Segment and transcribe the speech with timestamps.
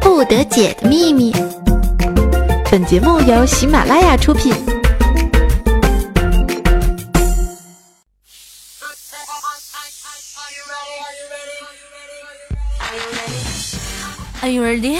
[0.00, 1.32] 不得解的秘密。
[2.70, 4.54] 本节目由喜马拉雅出品。
[14.40, 14.98] Are you ready?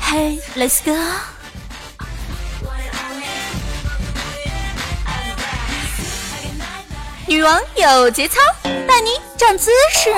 [0.00, 0.94] Hey, let's go.
[7.26, 10.10] 女王有节操，带你长姿势，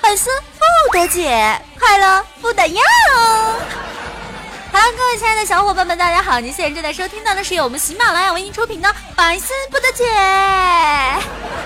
[0.00, 0.51] 粉丝不
[0.92, 2.82] 得解，快乐不得要。
[4.72, 6.40] Hello，各位亲爱的小伙伴们，大家好！
[6.40, 10.04] 您现在正在收听到的是由我们喜马拉雅为您出品的《百思不得解》。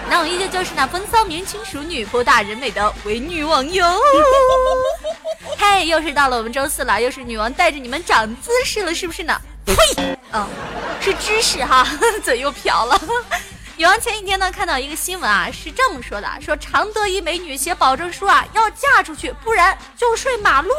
[0.08, 4.00] 那我依旧就是那风骚年轻熟女、博大人美的伪女王哟。
[5.58, 9.40] 嘿，又是到了我们周四了，又是女王带着你们长姿势了，是不是呢？
[9.64, 9.74] 呸！
[10.32, 10.46] 嗯，
[11.00, 11.86] 是知识哈，
[12.24, 13.00] 嘴又瓢了。
[13.76, 20.70] 女王前几天呢看到一个新闻啊，是这么说的：说常德一美女写保证书啊，要嫁出去，不然就睡马路。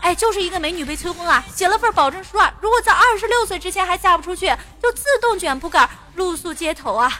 [0.00, 4.46] 哎，就是一个美女被催婚啊，写了份保证书啊，如果在二十六岁之前还嫁不出去，
[4.82, 7.12] 就自动卷铺盖露宿街头啊。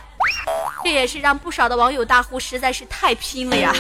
[0.82, 3.74] 这也是让不少的网友大呼实在是太拼了呀！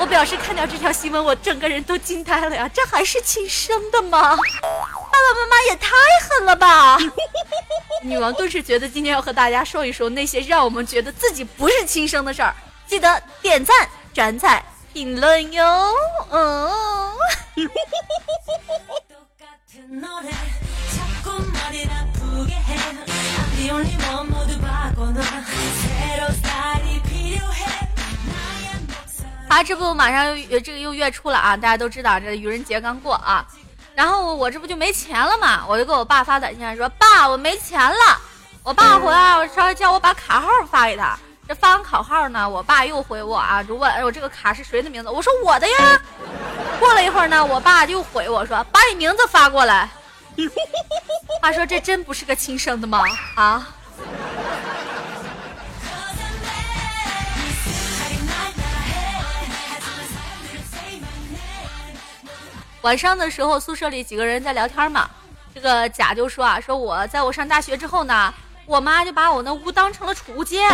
[0.00, 2.66] 我表示看到这条新闻，我整个人都惊呆了呀！
[2.72, 4.34] 这还是亲生的吗？
[5.10, 5.88] 爸爸妈妈也太
[6.28, 6.98] 狠了吧！
[8.02, 12.54] 女王顿时觉得今天要和大家说一说那些让我们觉得自己不是亲生的事儿，
[12.86, 15.92] 记得点赞、转载、评论哟。
[16.30, 16.70] 嗯。
[29.48, 31.56] 啊，这不马上又这个又月初了啊！
[31.56, 33.44] 大家都知道这愚人节刚过啊。
[33.94, 38.18] 然后我这不就没钱了嘛，我就给我爸发短信说：“爸，我没钱了。”
[38.62, 41.18] 我爸回来，我稍微叫我把卡号发给他。
[41.48, 46.00] 这发完卡号呢，我爸又回我啊，就问：“哎，我这个卡是谁的名字？”我说：“我的呀。”
[46.78, 49.88] 过了一会儿呢，我爸又回我说：“把你名字发过来。”
[51.42, 53.02] 话说：“这真不是个亲生的吗？
[53.34, 53.68] 啊？”
[62.82, 65.08] 晚上的时候，宿舍里几个人在聊天嘛。
[65.54, 68.32] 这个甲就说啊，说我在我上大学之后呢，
[68.64, 70.70] 我妈就把我那屋当成了储物间。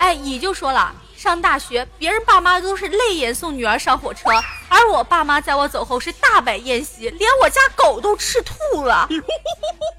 [0.00, 4.30] 哎，乙就说了，上大学别人爸妈都是泪眼送女儿上火车，
[4.68, 9.08] 而我爸妈在我走后是大摆宴席，连我家狗都吃吐了。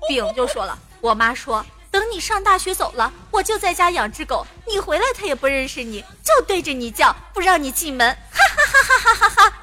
[0.08, 8.10] 丙就说了，我妈说等你上大学走了，我就在家养只狗，你回来它也不认识你，就对着你叫，不让你进门。
[8.10, 9.54] 哈哈哈哈哈哈哈。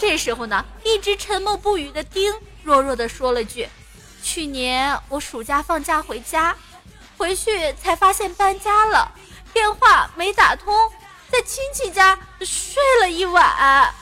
[0.00, 3.68] 这时候呢，一直沉默不语的丁弱弱的说了句
[4.24, 6.56] ：“去年我暑假放假回家，
[7.18, 9.12] 回去才发现搬家了，
[9.52, 10.74] 电话没打通，
[11.28, 13.94] 在亲戚家睡了一晚。”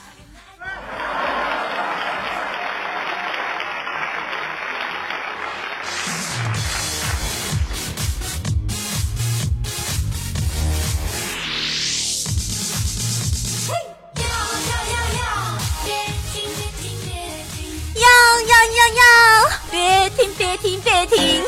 [19.69, 21.43] 别停，别停，别停！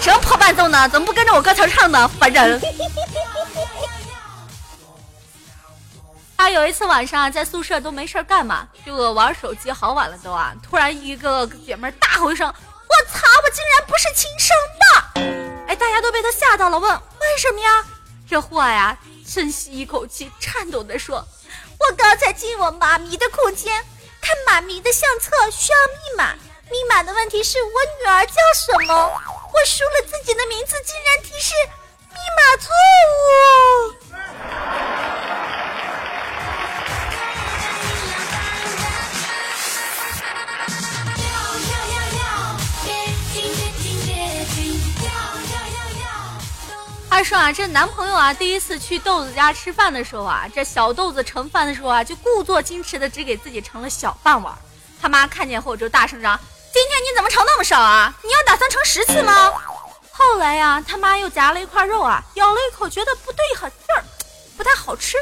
[0.00, 0.88] 什么破伴奏呢？
[0.88, 2.08] 怎么不跟着我歌词唱呢？
[2.20, 2.60] 烦人！
[6.36, 10.52] 啊，有一次晚上在宿舍都没事干嘛，就玩手机，好晚了都啊！
[10.62, 12.52] 突然一个姐妹大吼一声：“我
[13.10, 13.26] 操！
[13.42, 14.84] 我竟然不是亲生的！”
[15.66, 17.84] 哎，大家都被他吓到了，问为什么呀？
[18.28, 18.96] 这货呀，
[19.26, 21.26] 深吸一口气，颤抖的说
[21.80, 23.82] ：“我刚才进我妈咪的空间。”
[24.20, 26.34] 看妈咪的相册需要密码，
[26.68, 28.94] 密码的问题是我女儿叫什么？
[29.52, 31.54] 我输了自己的名字，竟然提示
[32.10, 33.94] 密码错误。
[47.08, 54.52] 二说啊，这男朋友啊，第一次去豆子家吃饭的时候啊，这小豆子盛饭的时候啊，就故作矜持的只给自己盛了小半碗。
[55.00, 56.38] 他妈看见后就大声嚷
[56.76, 58.12] ：“今天你怎么盛那么少啊？
[58.22, 59.50] 你要打算盛十次吗？”
[60.12, 64.04] 后来呀，他妈又夹了一块肉啊，咬了一口，觉得不对劲儿，
[64.58, 65.16] 不太好吃，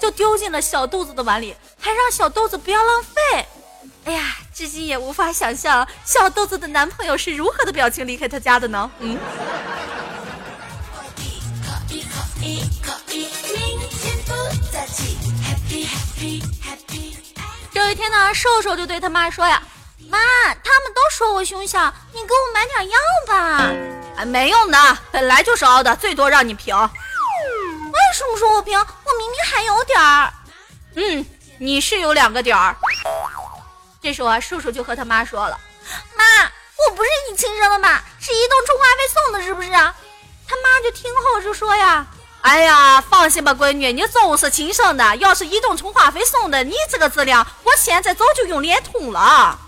[0.00, 3.46] 就丢进了小豆子的碗里，还让小豆子不要浪费。
[4.06, 8.90] 哎呀，至今也无法想象小豆子的男朋友是如何的表情离开他家的呢？
[8.98, 9.16] 嗯。
[17.72, 19.62] 有一天呢，瘦瘦就对他妈说呀
[20.08, 23.70] ：“妈，他们都说我胸小，你给我买点药吧。”
[24.16, 26.74] 哎，没用的，本来就是凹的，最多让你平。
[26.76, 28.78] 为什么说我平？
[28.78, 30.32] 我明明还有点儿。
[30.94, 31.26] 嗯，
[31.58, 32.74] 你是有两个点儿。
[34.00, 35.58] 这时候啊，叔叔就和他妈说了
[36.16, 39.94] ：“妈，我不是你亲生的吧，是移动充话费送的，是不是啊？”
[40.48, 42.06] 他妈就听后就说呀
[42.40, 45.16] ：“哎呀，放心吧，闺女，你总是亲生的。
[45.16, 49.58] 要是移动充话费送的，你这个质量，我现在早就用联通了。”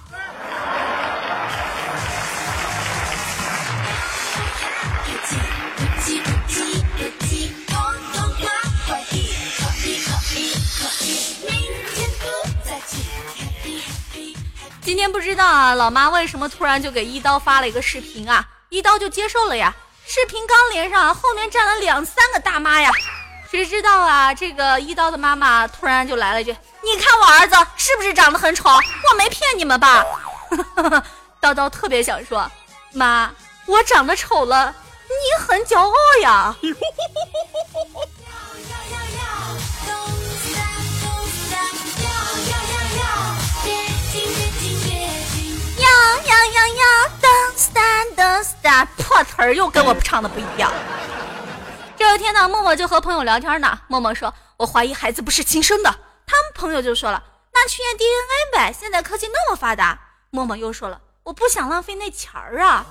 [14.99, 18.45] 天不知道啊，老妈为什么突然就给一刀发了一个视频啊？
[18.69, 19.73] 一刀就接受了呀。
[20.05, 22.91] 视频刚连上，后面站了两三个大妈呀。
[23.49, 24.35] 谁知道啊？
[24.35, 26.51] 这个一刀的妈妈突然就来了一句
[26.83, 28.69] ：“你看我儿子是不是长得很丑？
[28.69, 30.05] 我没骗你们吧？”
[31.41, 32.51] 叨叨特别想说
[32.93, 33.31] ：“妈，
[33.67, 34.75] 我长得丑了，
[35.07, 36.57] 你很骄傲呀。
[48.97, 50.73] ”破词儿又跟我唱的不一样。
[51.97, 53.81] 这一天呢，默默就和朋友聊天呢。
[53.89, 55.91] 默默说：“我怀疑孩子不是亲生的。”
[56.25, 57.21] 他们朋友就说了
[57.53, 59.99] ：“那去验 DNA 呗，现在科技那么发达。”
[60.31, 62.87] 默默又说了：“我不想浪费那钱儿啊。”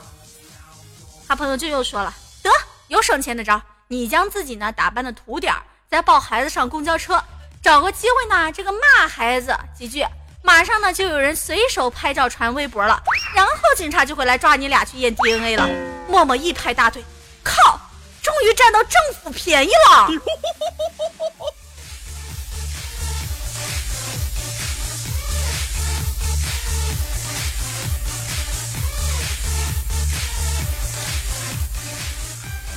[1.28, 2.14] 他朋友就又说了
[2.44, 2.50] ：“得，
[2.88, 7.24] 有省钱的招，你将自己呢打扮的土点儿，再抱孩子上公交车，
[7.62, 10.06] 找个机会呢这个骂孩子几句。”
[10.48, 13.04] 马上呢，就有人随手拍照传微博了，
[13.36, 15.68] 然后警察就会来抓你俩去验 DNA 了。
[16.08, 17.04] 默默一拍大腿，
[17.44, 17.78] 靠，
[18.24, 20.08] 终于占到政府便宜了。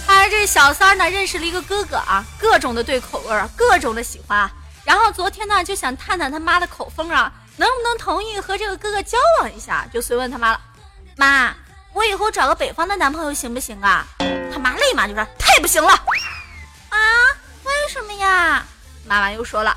[0.08, 4.50] 而这小三呢，认识了一个哥哥啊，各种的对口味，各种的喜欢啊。
[4.84, 7.32] 然后昨天呢，就想探探他妈的口风啊。
[7.60, 9.86] 能不能同意和这个哥哥交往一下？
[9.92, 10.58] 就随问他妈了，
[11.16, 11.54] 妈，
[11.92, 14.06] 我以后找个北方的男朋友行不行啊？
[14.50, 15.92] 他妈立马就说太不行了
[16.88, 16.98] 啊！
[17.64, 18.64] 为什么呀？
[19.06, 19.76] 妈妈又说了，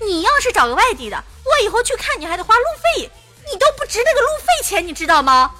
[0.00, 3.08] 你要是找个外地的，我以后去看你还得花路费，
[3.52, 5.52] 你都不值那个路费钱，你知道吗？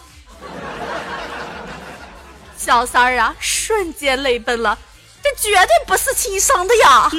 [2.59, 4.77] 小三儿啊，瞬间泪奔了，
[5.23, 7.09] 这绝对不是亲生的呀！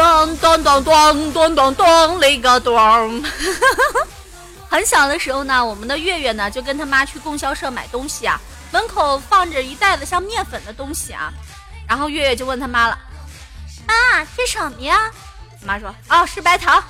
[0.00, 3.22] 咚咚咚咚咚咚咚，那个咚。
[4.66, 8.40] 很小的时候呢，我们的月月呢就跟他妈去供销社买东西啊，
[8.72, 11.30] 门口放着一袋子像面粉的东西啊，
[11.86, 12.98] 然后月月就问他妈了
[13.86, 15.10] ：“妈，这什么呀？”
[15.66, 16.82] 妈说：“哦，是白糖。”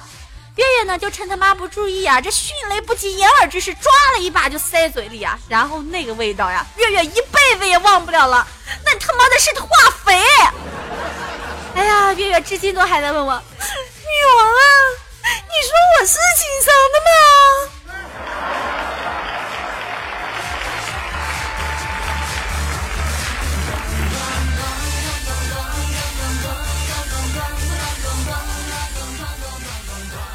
[0.54, 8.46] 月月呢就趁他妈不注意啊，这迅雷不及掩耳之势抓了一把就塞嘴里啊，然后那个味道呀，月月一辈子也忘不了了，
[8.84, 9.68] 那他妈的是化
[10.04, 10.16] 肥。
[11.80, 13.38] 哎呀，月月至今都还在问我，女
[14.36, 14.60] 王啊，
[15.24, 17.10] 你说我是亲生的吗？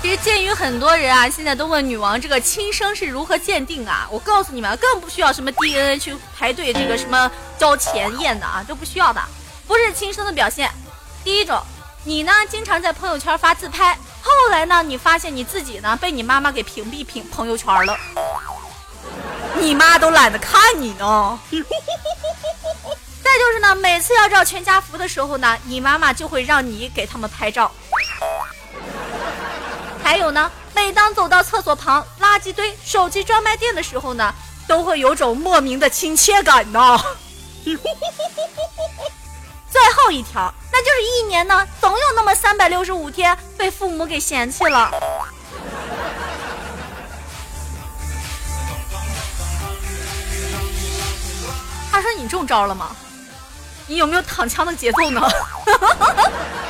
[0.01, 9.21] 其实鉴于很多人啊，现在都问女王这个亲生是如何鉴定啊，我告诉你们，更不需要什么 DNA 去排队这个什么交钱验的啊，都不需要的，
[9.67, 10.71] 不是亲生的表现。
[11.25, 11.59] 第一种，
[12.03, 17.97] 你呢经常在朋友圈发自拍，后来呢你发现你自己呢被你妈妈给屏蔽屏朋友圈了，
[19.57, 21.39] 你妈都懒得看你呢。
[23.23, 27.71] 再就是呢，每次要照全家福的时候呢，你妈妈就会让你给他们拍照。
[30.03, 34.31] 还有呢，每当走到厕所旁、垃圾堆、手机专卖店的时候呢，
[34.67, 36.99] 都会有种莫名的亲切感呢。
[39.75, 44.89] 最后一条，那就是一年呢，总有那么三百六十五天被父母给嫌弃了。
[51.91, 52.95] 他说：“你中招了吗？
[53.85, 55.21] 你有没有躺枪的节奏呢？”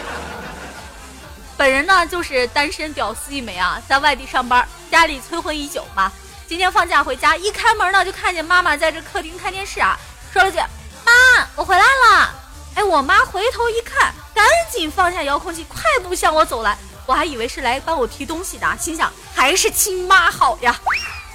[1.55, 6.11] 本人呢就是单身屌丝一枚啊，在外地上班，家里催婚已久嘛。
[6.47, 9.95] 今天放假回家，一开门呢就看见妈妈在这客厅看电视啊，
[10.33, 10.57] 说了句
[11.05, 12.33] ：“妈，我回来了。”
[12.75, 16.77] 哎，我妈回头一看，赶紧放下遥控器，快步向我走来。
[17.05, 20.79] 我还以为是来帮我提东西的，心想还是亲妈好呀。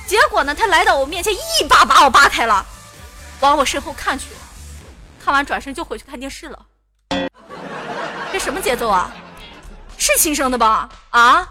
[0.06, 2.64] 结果呢，她来到我面前，一把把我扒开了，
[3.40, 4.26] 往我身后看去，
[5.24, 6.66] 看完转身就回去看电视了。
[8.32, 9.10] 这什么节奏啊？
[9.96, 10.88] 是亲生的吧？
[11.10, 11.48] 啊？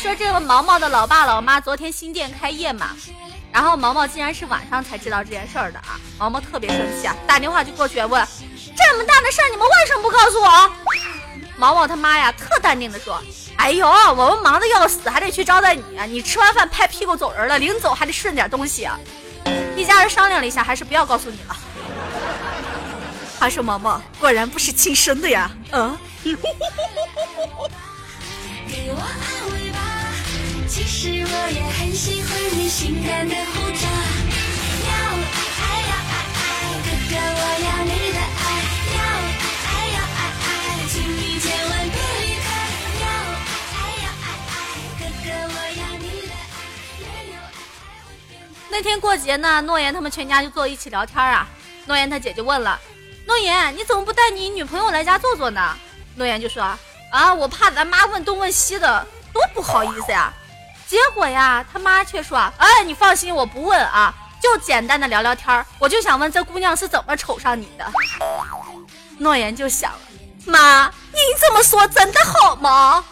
[0.00, 2.96] 说：“这个毛毛的老爸老妈昨天新店开业嘛，
[3.52, 6.00] 然后毛毛竟然是晚上才知道这件事儿的啊！
[6.18, 8.26] 毛毛特别生气啊，打电话就过去问：
[8.74, 10.72] 这么大的事儿你们为什么不告诉我？
[11.58, 13.22] 毛毛他妈呀，特淡定的说：
[13.56, 16.06] 哎呦，我们忙的要死，还得去招待你啊！
[16.06, 18.84] 你吃完饭拍屁股走人了，临走还得顺点东西。
[18.84, 18.98] 啊
[19.76, 21.56] 一家人商量了一下，还是不要告诉你了。
[23.38, 25.98] 他说：毛毛果然不是亲生的呀，嗯。”
[30.70, 33.88] 其实我也很喜欢你性感的胡渣。
[34.86, 36.40] 要爱爱要爱爱，
[36.86, 38.40] 哥哥我要你的爱。
[38.94, 39.34] 要爱
[39.66, 40.48] 爱要爱爱，
[40.88, 42.46] 请你千万别离开。
[43.00, 44.54] 要爱爱要爱爱，
[45.00, 47.34] 哥哥我要你的爱。
[48.70, 51.48] 那天过节呢，诺言他们全家就坐一起聊天啊。
[51.86, 52.78] 诺言他姐就问了，
[53.26, 55.76] 诺言你怎么不带你女朋友来家坐坐呢？
[56.14, 56.62] 诺言就说
[57.10, 60.32] 啊，我怕咱妈问东问西的，多不好意思呀。
[60.90, 67.86] 结果呀，他妈却说：“哎，你放心，我不问啊，就简单的聊聊天儿我就想问这姑娘是怎么瞅上你的。”
[69.16, 69.98] 诺言就想了
[70.46, 73.04] ：“妈，你这么说真的好吗？”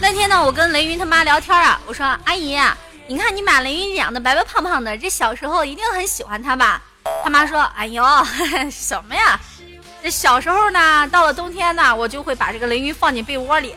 [0.00, 2.56] 那天呢，我跟雷云他妈聊天啊，我说：“阿姨。”
[3.10, 6.82] 你看，你把雷云养的白白胖胖的，这小时候一定很喜欢他吧？
[7.24, 8.04] 他妈说：“哎呦，
[8.70, 9.40] 什么呀？
[10.02, 13.74] 这小时候呢，到了冬天呢，我就会把这个雷云放进被窝里，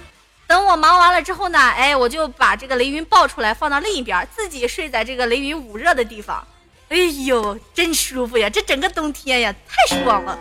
[0.47, 6.45] 等我忙完了之后呢，哎，我就把这个雷云抱出来放到另一边，自己睡在这个雷云捂热的地方。
[6.89, 8.49] 哎呦，真舒服呀！
[8.49, 10.37] 这整个冬天呀，太爽了！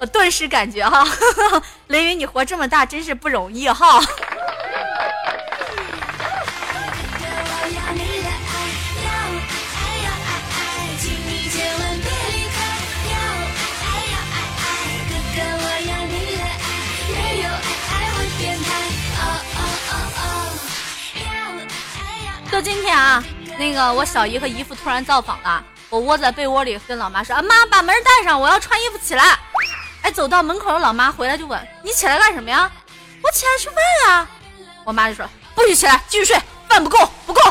[0.00, 1.06] 我顿时感觉哈，
[1.86, 4.02] 雷云你活这么大真是不容易哈。”
[22.64, 23.22] 今天啊，
[23.58, 29.38] 那个我小姨和姨父突然造访了，我窝在被窝里跟老妈说：“啊妈，把门带上，我要穿衣服起来。”
[30.00, 32.72] 哎，走到门口的，老妈回来就问：“你起来干什么呀？”
[33.22, 34.26] 我起来吃饭呀。
[34.82, 37.42] 我妈就说：“不许起来，继续睡，饭不够，不够。”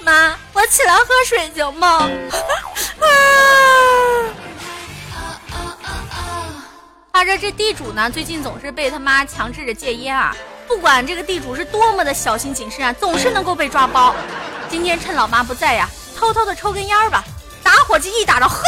[0.00, 2.10] 妈，我起来喝水行吗？
[7.22, 10.34] 他说这地主呢，最近总是被他妈强制着戒烟啊。
[10.66, 14.12] 不管这个地主是多么的小心谨慎啊，总是能够被抓包。
[14.68, 17.22] 今天趁老妈不在呀，偷偷的抽根烟吧。
[17.62, 18.64] 打火机一打着，嘿，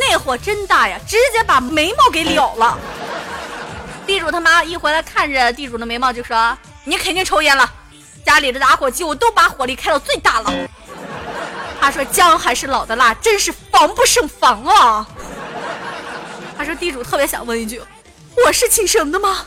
[0.00, 2.78] 那火真大呀，直接把眉毛给燎了。
[4.06, 7.68] 地主他妈一回来，看着地主的眉毛就说：“你肯定抽烟了。
[8.24, 10.52] 家里的打火机我都把火力开到最大了。
[11.82, 15.04] ”他说：“姜还是老的辣，真是防不胜防啊。”
[16.58, 17.80] 他说：“地主特别想问一句，
[18.44, 19.46] 我是亲生的吗？”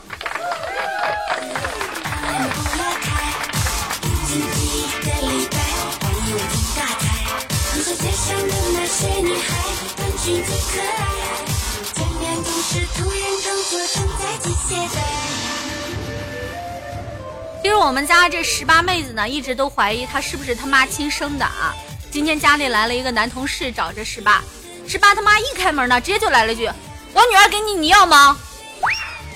[17.62, 21.76] 其实我们家这十八妹子呢，一直都怀疑她是不是他妈亲生的啊。
[22.10, 24.42] 今天家里来了一个男同事找这十八，
[24.88, 26.70] 十八他妈一开门呢，直接就来了句。
[27.14, 28.38] 我女儿给你，你要吗？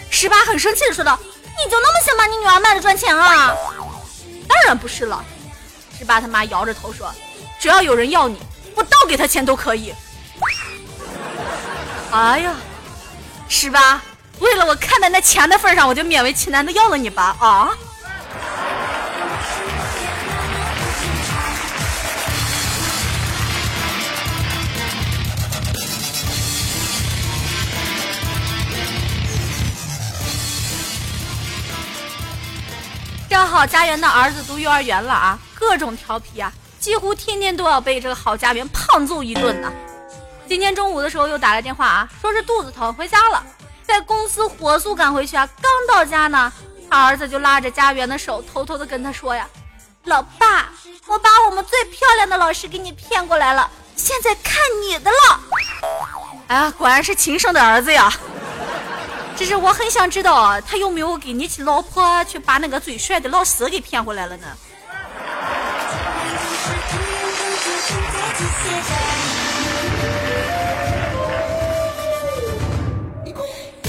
[0.09, 3.53] 十八很生气的说道：“你就那么想把你女儿卖了赚钱啊？
[4.47, 5.23] 当然不是了。”
[5.97, 7.13] 十八他妈摇着头说
[7.59, 8.39] ：“只要有人要你，
[8.75, 9.93] 我倒给他钱都可以。”
[12.11, 12.53] 哎呀，
[13.49, 14.01] 十八，
[14.39, 17.71] 为了我看在那钱的份上，我就勉为其难的要了你吧啊！
[33.55, 36.51] 好家园的儿子读幼儿园了啊，各种调皮啊！
[36.77, 39.71] 几乎天天都要被这个郝家园胖揍一顿呢。
[40.45, 43.41] 今天中午的时候又打来电话啊，说是肚子疼回家了，
[43.81, 46.51] 在公司火速赶回去啊，刚到家呢，
[46.89, 49.47] 他儿子就拉着家园的手，偷偷的跟他说呀
[50.03, 50.67] ：“老爸，
[51.05, 55.39] 我把我们最漂亮的老师给你骗过来了，现在看你的了。”
[56.47, 58.11] 哎呀，果然是亲生的儿子呀！
[59.37, 64.47] 只是我很想知道，他有没有给你老婆去把那个最帅的老师给骗回来了呢？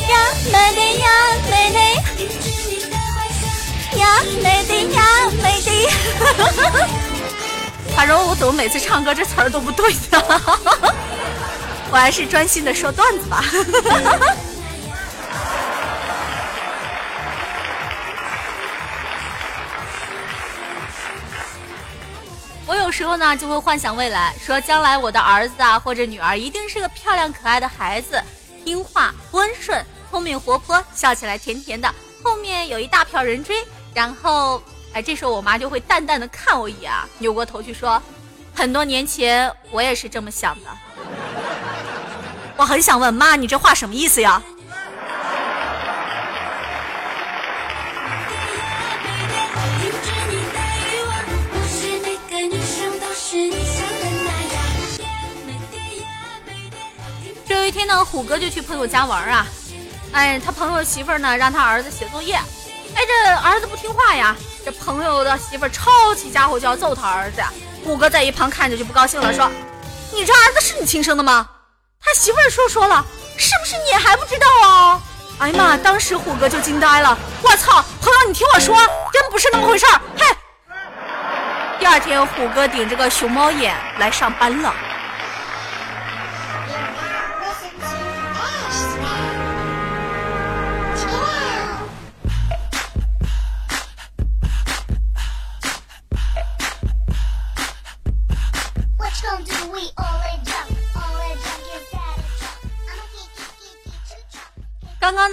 [0.09, 0.17] 呀，
[0.53, 1.09] 美的呀，
[1.51, 1.79] 美的
[3.99, 4.05] 呀，
[4.43, 5.03] 美的呀，
[5.43, 5.71] 美的。
[7.97, 10.23] 反正我怎么每次唱歌这词儿都不对呢？
[11.91, 13.45] 我还是专心的说段子吧。
[22.97, 28.19] 时候呢就会幻想未来，说将来我的儿子啊或者女儿一定是个漂亮可爱的孩子，
[28.65, 33.63] 听话、温顺、聪明、活泼，笑起来甜甜的，后面有一大票人追。
[33.93, 34.63] 然后，
[34.95, 38.03] 哎，这时候我妈就会淡淡的看我一眼，扭过头去说
[38.57, 40.71] ：“很多年前我也是这么想的。”
[42.57, 44.43] 我很想问妈，你这话什么意思呀？
[57.77, 59.47] 天呢，虎哥就去朋友家玩啊，
[60.13, 67.43] 哎，他朋友媳妇儿呢让他儿子写作业，哎，这儿子不听话呀，这朋友的媳妇儿抄起家伙就要揍他儿子，
[67.85, 69.51] 虎哥在一旁看着就不高兴了，说
[70.11, 71.47] ：“你这儿子是你亲生的吗？”
[72.01, 73.05] 他媳妇儿说说了，
[73.37, 75.03] 是不是你还不知道啊？
[75.39, 75.77] 哎呀妈！
[75.77, 77.19] 当时虎哥就惊呆了。
[77.43, 78.75] 我操，朋友，你听我说，
[79.13, 80.01] 真不是那么回事儿。
[80.17, 80.25] 嘿，
[81.79, 84.75] 第二天虎哥顶着个熊猫眼来上班了。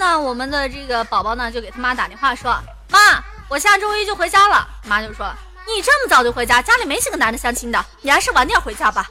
[0.04, 2.54] 呢，我们的这个宝宝呢，就给他妈打电话说
[2.90, 5.32] ：“妈，我下周一就回家了。”妈就说
[5.66, 9.08] ：“你这么早就回家，家里没几个男的相亲的，你还是晚点回家吧。”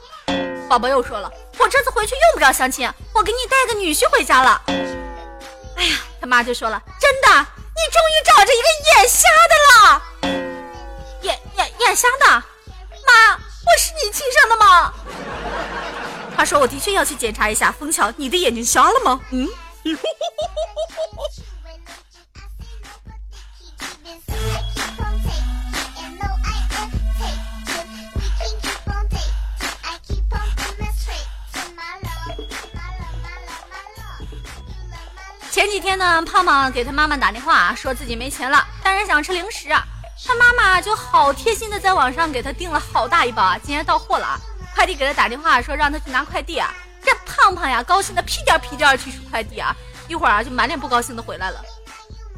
[0.70, 1.28] 宝宝又说了
[1.58, 4.62] ：“我这次回去用不着相亲，我给你带个女婿回家了。”
[5.76, 10.02] 哎呀，他妈就说了：“真的，你终于找着一个眼瞎的了，
[11.22, 14.92] 眼眼眼瞎的，妈，我是你亲生的吗？”
[16.38, 19.48] 他说：“我的确要去检查一下，枫桥，你的眼睛瞎了吗？”嗯。
[35.50, 39.68] 前几天呢，胖胖给他妈妈打电话，说自己没钱了，但是想吃零食。
[40.26, 44.40] 他妈妈就好贴心的在网上给他订了好大一包啊，今天到货了啊！
[44.74, 46.74] 快递给他打电话说让他去拿快递啊。
[47.44, 49.76] 胖胖呀，高兴的屁颠屁颠去取快递啊，
[50.08, 51.60] 一会儿啊就满脸不高兴的回来了，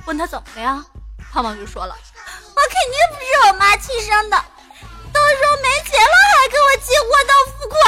[0.04, 0.84] 问他怎么了呀？
[1.32, 4.36] 胖胖就说了，我肯定不是我妈亲生的，
[5.12, 7.78] 都说没钱了还给我寄货到付款。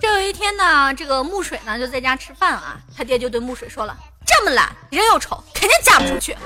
[0.00, 3.98] 这有一天呢，这个木水呢就在家吃饭啊，他爹就对木水说了。
[4.26, 6.36] 这么懒，人又丑，肯定嫁不出去。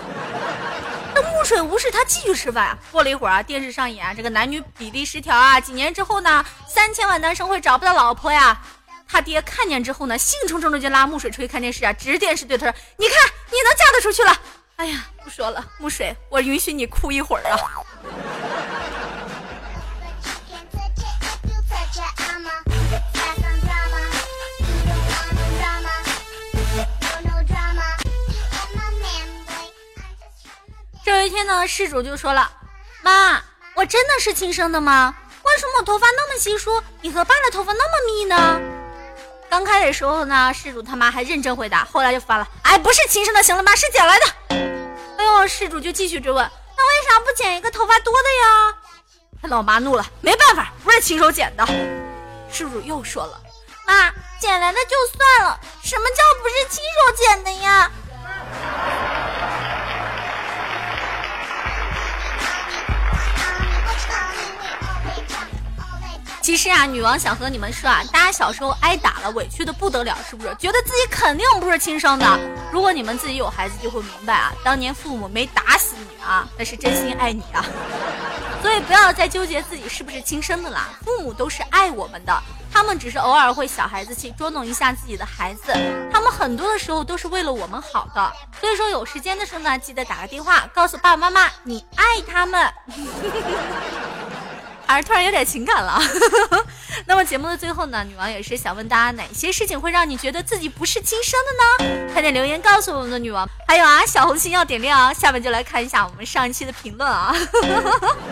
[1.14, 2.78] 那木水无视他，继续吃饭啊。
[2.90, 8.60] 过了一会儿啊，电视上演这个男女比例失调啊，几年之后呢，三千万男生会找不到老婆呀。
[9.08, 14.36] 他爹看见之后呢，兴冲冲的就拉木水出去看电视啊，指着电视对他说：“你看，你能嫁得出去了。”
[14.76, 17.56] 哎呀，不说了，木水，我允许你哭一会儿啊。
[31.56, 32.50] 呢，事主就说了
[33.02, 33.42] ：“妈，
[33.74, 35.14] 我真的是亲生的吗？
[35.42, 38.60] 为什么我头发那么稀疏，你和爸的头发那么密呢？”
[39.48, 43.74] 刚开始时候呢，事主他妈还认真回答，后来就发了：“哎，不是亲生的，行了吧？
[43.74, 44.26] 是捡来的。”
[45.16, 46.44] 哎呦，事主就继续追问
[46.76, 48.74] ：“那为啥不捡一个头发多的呀？”
[49.40, 51.66] 他老妈怒了：“没办法，不是亲手捡的。”
[52.52, 53.40] 事主又说了
[53.86, 57.90] ：“妈，捡来的就算了，什么叫不是亲手捡的呀？”
[66.46, 70.54] 其实啊，女王想和你们说啊，大家小时候挨打了，委屈的不得了，是不是？
[70.54, 72.38] 觉得自己肯定不是亲生的。
[72.70, 77.66] 如果你们自己有孩子，就会明白啊，当年父母没打死你啊， 那是真心爱你啊。
[78.62, 85.72] 所以不要再纠结自己是不是亲生的啦，父母都是爱我们的，他们只是偶尔会小孩子气，捉弄一下自己的孩子，
[86.12, 88.32] 他们很多的时候都是为了我们好的。
[88.61, 92.72] 所以说有时间的时候呢，记得打个电话，告诉爸爸妈妈你爱他们。
[94.87, 96.01] 还是突然有点情感了。
[97.07, 101.38] 那么节目的最后呢，女王也是想问大家，哪些事情会让你觉得自己不是亲生
[101.79, 102.12] 的呢？
[102.12, 103.49] 快点留言告诉我们的女王。
[103.66, 105.12] 还有啊，小红心要点亮啊！
[105.12, 107.35] 下面就来看一下我们上一期的评论啊。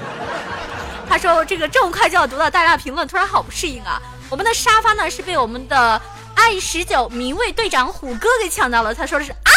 [1.09, 4.01] 他说这个这么快就要读到大家的评论，突然好不适应啊。
[4.31, 6.01] 我们的沙发呢是被我们的
[6.35, 9.53] 爱十九名卫队长虎哥给抢到了，他说的是啊，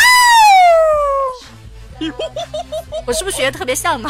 [3.08, 4.10] 我是不是学的特别像呢？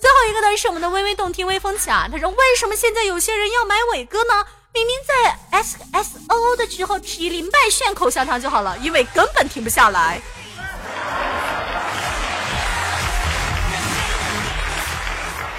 [0.00, 4.44] 最后一个呢是我们的微微动听微风起啊，他说为什么现在有些人要买伟哥呢？
[4.72, 10.20] 明明在 S S O O 的时候吃林拜炫口香糖就好了，因为根本停不下来。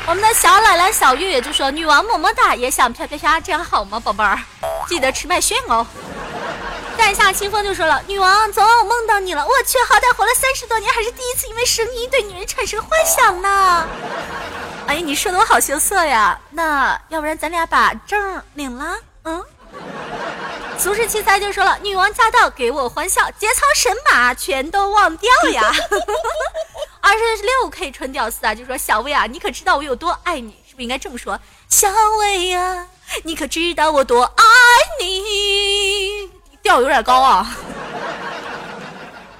[0.05, 4.39] 我们的小奶奶小月月就说女王么么哒，也想啪啪啪，这样好吗，宝贝儿？
[4.87, 5.85] 记得吃麦炫哦。
[6.99, 13.87] 在下清风就说了，女王昨晚我梦到你了，我去，好歹活了三十多年，还是第一次因为声音对女人产生幻想呢。
[14.85, 16.37] 哎，你说的我好羞涩呀。
[16.51, 18.97] 那要不然咱俩把证领了？
[19.23, 19.41] 嗯。
[20.77, 25.71] 俗世奇才就说了，女王驾到，给我欢笑，节操神马全都忘掉呀。
[26.99, 30.51] 二十六 K 纯屌丝啊，就说小薇啊，你可知道我有多爱你？
[30.67, 31.39] 是不是应该这么说？
[31.69, 31.87] 小
[32.19, 32.85] 薇呀，
[33.23, 34.43] 你可知道我多爱
[35.01, 36.29] 你？
[36.61, 37.55] 调有点高啊！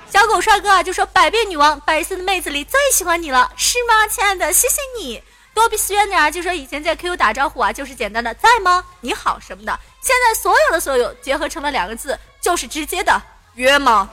[0.09, 4.51] 小狗帅哥啊，就说百变女王，白色的妹子里最喜欢你了，是吗，亲爱的？
[4.51, 5.21] 谢谢你。
[5.53, 8.83] 多比斯远点啊，就说以前在 QQ 打招呼啊，就是简单的在吗？
[9.01, 13.21] 你好什么的，现在所有的所有结合成了两个字，就是直接的
[13.55, 14.09] 约吗？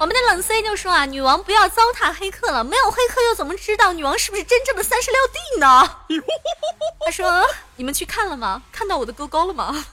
[0.00, 5.96] 我们的冷 C 就说啊，女王不要糟蹋黑客了，没有黑客又怎么知道女王是不是真正的三十六 D 呢？
[7.04, 8.62] 他说，你们去看了吗？
[8.72, 9.84] 看到我的勾勾了吗？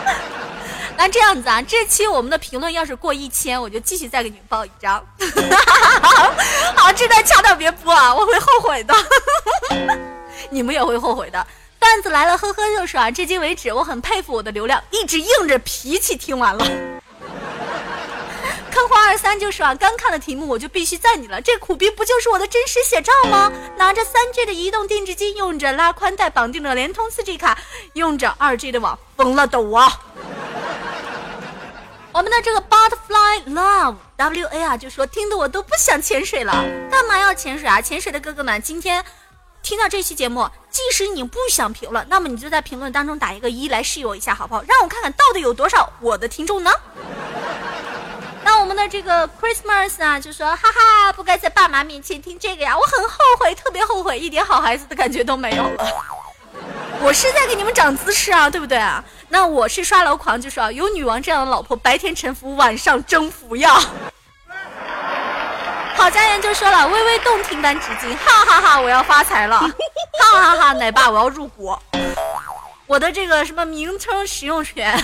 [0.96, 4.94] 那这样子啊，这期我们的评论要是过一千，我就继续再给你们报一张。
[6.74, 8.94] 好，这段掐掉别播啊，我会后悔的。
[10.48, 11.46] 你们也会后悔的。
[11.78, 16.66] 段子来了，呵呵就说啊，至今为止我很佩服我的流量，一直硬着脾气听完了。
[18.78, 23.50] 坑花二三就是啊，刚看了题目我就必须赞你了，这苦逼不就是我的真实写照吗？
[23.76, 27.58] 拿着三 G 的移动定制机，用着拉宽带绑定的联通四 G 卡，
[27.94, 30.00] 用着二 G 的网，疯了都啊！
[32.12, 36.52] 我们的这个 Butterfly Love W A 啊，就说听得我都不想潜水了，
[36.88, 37.80] 干嘛要潜水啊？
[37.80, 39.04] 潜水的哥哥们，今天
[39.60, 44.62] 听到这期节目，即使你不想评论，那么你就在评论当中打一个一来示意我一下，好不好？
[44.68, 46.70] 让我看看到底有多少我的听众呢？
[48.60, 55.86] 我们的这个 Christmas 啊，就说哈哈，不该在爸妈面前听这个呀，我很后悔，特别后悔，一点好孩子的感觉都没有了。
[57.00, 59.02] 我是在给你们长姿势啊，对不对啊？
[59.28, 63.80] 那我是刷楼狂，就说有女王这样的老婆，白天臣服，晚上征服呀。
[65.96, 71.76] 郝佳言就说了，微微动听般纸巾，哈哈哈，我要发财了，哈哈哈，奶爸我要入股，
[72.86, 74.98] 我的这个什么名称使用权。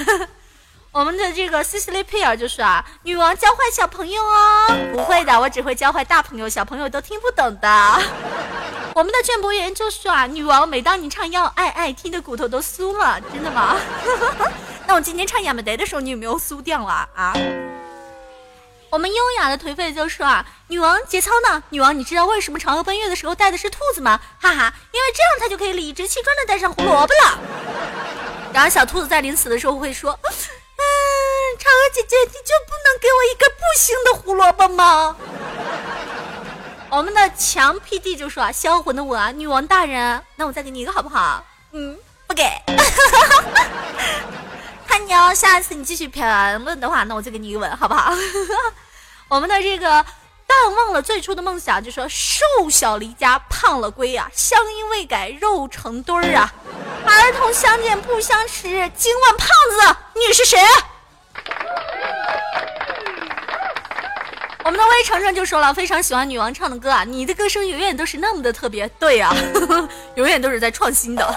[0.95, 8.01] 我们的这个 c c i l y Pair 就是啊，女王教坏小朋友哦，不会的，我只会教坏大朋友，小朋友都听不懂的。
[8.95, 13.77] 我们的卷博员就说啊，女王每当你唱要爱爱，听的骨头都酥了，真的吗？
[14.87, 17.09] 那我今天唱亚麻得的时候，你有没有酥掉啊？
[17.17, 17.35] 啊？
[18.89, 21.61] 我们优雅的颓废就说啊，女王节操呢？
[21.71, 24.21] 女王你知道为什么嫦娥奔月的时候带的是兔子吗？
[24.41, 27.39] 哈哈，因为这样她就可以理直气壮的带上胡萝卜了。
[28.53, 30.17] 然后小兔子在临死的时候会说。
[30.77, 30.83] 嗯
[31.59, 35.17] 嫦娥姐姐，你就不能给我一根不行的胡萝卜吗？
[36.91, 41.45] 我们的强 PD 就说啊，销魂的我啊，女王大人，那我再给你一个好不好？
[41.73, 42.45] 嗯，不给。
[44.87, 46.25] 看你哦，下次你继续评
[46.65, 48.13] 论的话，那我就给你一个吻，好不好？
[49.29, 50.05] 我们的这个
[50.47, 56.53] 淡忘了最初的梦想，就说瘦小离家，胖了归啊，乡音未改，肉成堆儿啊。
[57.15, 58.63] 儿童相见不相识，
[58.97, 60.59] 今晚胖子，你是谁？
[64.65, 69.33] 我们的魏程程就说了，非常喜欢女王唱的歌啊，你的歌声永远都是那么的特别，对呀，
[70.17, 71.35] 永远都是在创新的。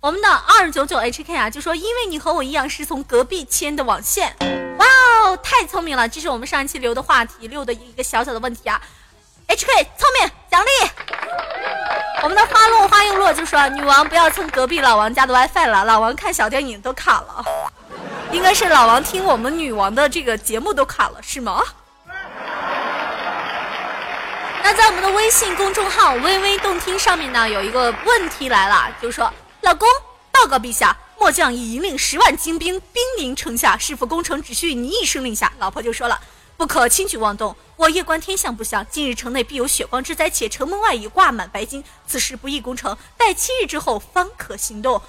[0.00, 4.34] 我们的二九九 HK 啊，就说因为你和我一样是从隔壁牵的网线，
[4.78, 4.86] 哇
[5.24, 8.80] 哦，太聪明了，这是我们上一期留的话题，留的一个小小的问题啊
[9.50, 10.68] ，HK 聪明，奖励。
[12.22, 17.44] 我们的花落花又落就说：“女王不要蹭隔壁老王家的 WiFi 了，老王看小电影都卡了。”
[18.30, 21.60] 应该是老王听我们女王的这个节目都卡了，是吗？
[24.62, 29.32] 那在我们的微信公众号“微微动听”上面呢，有一个问题来了，就说
[29.62, 29.88] ：“老公，
[30.30, 36.20] 报告陛下，末将已引领十万精兵兵临城下，是否攻城只需你一声令下？”老婆就说了。
[36.60, 45.00] 不可轻举妄动，我夜观天象不祥，今日城内必有血光之灾，且城门外已挂满白金，此时不宜攻城，待七日之后方可行动。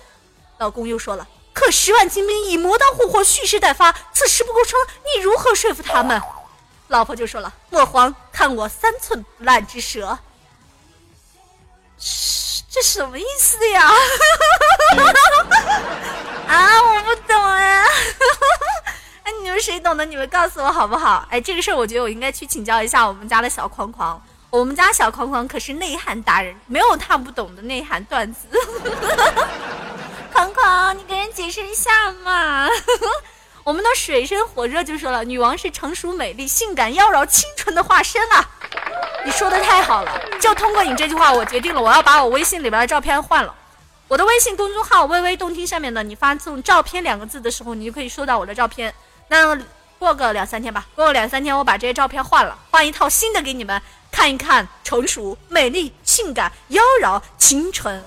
[0.60, 4.80] 老公又说了，可十万精兵以磨刀霍霍，蓄势待发，此时不攻城，
[5.14, 6.22] 你如何说服他们？
[6.88, 10.20] 老婆就说了，莫慌，看我三寸不烂之舌。
[12.70, 13.92] 这什么意思呀？
[16.48, 17.86] 啊，我不懂啊。
[19.52, 20.06] 有谁懂的？
[20.06, 21.28] 你们告诉我好不好？
[21.30, 24.22] 哎，这个事儿我觉得我应该去请教一下我们家的小框框。
[24.50, 28.48] 我们家小框框可是内涵达人，没有他不懂的内涵段子。
[30.34, 32.68] 框框，你给人解释一下嘛。
[33.64, 38.50] 我们的水深火热就说了，女王是成熟、美丽、性感、妖娆、清纯的化身啊！
[39.24, 43.54] 你说的太好了，就通过你这句话，我决定了，我要把我微信里边的照片换了。
[44.08, 48.94] 我的微信公众号“微微动听”上面的，你发送“照片”两个字的时候，你就可以收到我的照片。
[49.32, 49.58] 那
[49.98, 58.04] 过个两三天吧，过个两三天，我把这些照片换了，换一套新的给你们看一看，成熟、美丽、性感、妖娆、清纯。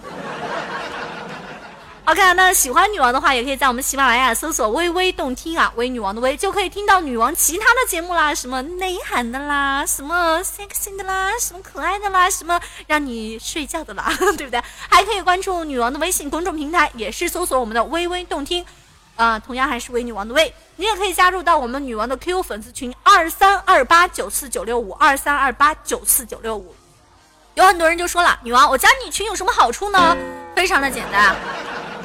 [2.05, 14.63] OK，那喜欢女王的话，也可以在我们喜马拉雅搜索“微微动听”啊，微女王的微，就可以听到女王其他的节目啦，什么内涵的啦，什么 sexy 的啦，什么可爱的啦，什么让你睡觉的啦， 对不对？
[14.91, 18.63] 还可以关注女王的微信公众平台，也是搜索我们的“微微动听”。
[19.17, 26.75] 啊，同样还是为女王的位，你也可以加入到我们女王的 QQ 粉丝群二三二八九四九六五二三二八九四九六五。
[27.55, 30.17] 有很多人就说了，女王，我加你群有什么好处呢？
[30.57, 31.37] 非常的简单，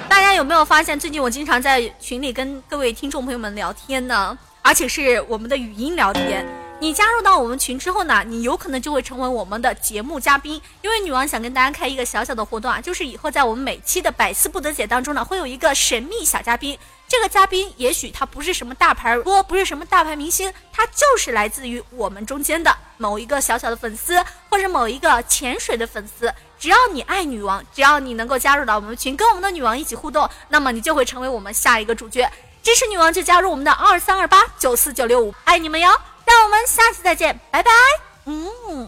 [0.07, 4.37] 大家有没有发现最近我经常在群里跟各位听众朋友们聊天呢？
[4.61, 6.45] 而且是我们的语音聊天。
[6.81, 10.61] 你加入到我们群之后呢，你有可能就会成为我们的节目嘉宾。
[10.81, 16.77] 因为女王想跟大家开一个小小的活动啊，就是以后在我们每期的百思不得解当中呢，会有一个神秘小嘉宾。
[17.09, 26.31] 这个嘉宾也许他不是什么大牌播，不是什么大牌明星，他就是来自于我们中间的某一个小小的粉丝，或者某一个潜水的粉丝。
[26.59, 32.31] 只要你爱女王，只要你能够加入到我们群，跟我们的女王一起互动，那么你就会成为我们下一个主角。
[32.61, 35.89] 支持女王就加入我们的二三二八九四九六五，爱你们哟！
[36.25, 37.71] 让我们下期再见，拜拜。
[38.25, 38.87] 嗯，